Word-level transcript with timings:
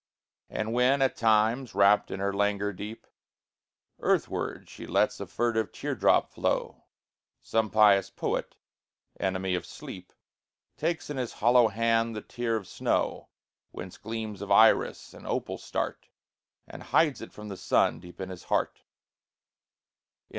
And 0.49 0.73
when, 0.73 1.03
at 1.03 1.15
times, 1.15 1.75
wrapped 1.75 2.09
in 2.09 2.19
her 2.19 2.33
languor 2.33 2.73
deep, 2.73 3.05
Earthward 3.99 4.67
she 4.67 4.87
lets 4.87 5.19
a 5.19 5.27
furtive 5.27 5.71
tear 5.71 5.93
drop 5.93 6.31
flow, 6.31 6.85
Some 7.43 7.69
pious 7.69 8.09
poet, 8.09 8.55
enemy 9.19 9.53
of 9.53 9.63
sleep, 9.63 10.11
Takes 10.75 11.11
in 11.11 11.17
his 11.17 11.33
hollow 11.33 11.67
hand 11.67 12.15
the 12.15 12.21
tear 12.23 12.55
of 12.55 12.67
snow 12.67 13.29
Whence 13.69 13.97
gleams 13.99 14.41
of 14.41 14.49
iris 14.49 15.13
and 15.13 15.27
of 15.27 15.33
opal 15.33 15.59
start, 15.59 16.09
And 16.67 16.81
hides 16.81 17.21
it 17.21 17.31
from 17.31 17.49
the 17.49 17.55
Sun, 17.57 17.99
deep 17.99 18.19
in 18.19 18.29
his 18.29 18.45
heart. 18.45 18.81